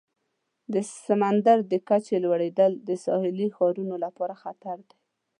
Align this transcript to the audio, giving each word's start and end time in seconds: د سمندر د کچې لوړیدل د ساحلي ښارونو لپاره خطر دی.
د 0.73 0.75
سمندر 1.05 1.57
د 1.71 1.73
کچې 1.89 2.15
لوړیدل 2.25 2.71
د 2.87 2.89
ساحلي 3.05 3.47
ښارونو 3.55 3.95
لپاره 4.03 4.33
خطر 4.43 4.77
دی. 4.89 4.95